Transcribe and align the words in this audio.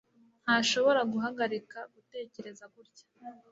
Ntashobora 0.43 1.01
guhagarika 1.13 1.77
gutekereza 1.93 2.65
gutya 2.73 3.05